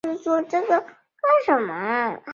[0.03, 2.21] 市场问题也可以用分层广义线性模型来分析。